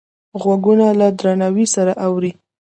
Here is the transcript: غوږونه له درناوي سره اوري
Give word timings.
غوږونه 0.41 0.87
له 0.99 1.07
درناوي 1.19 1.65
سره 1.75 1.93
اوري 2.05 2.31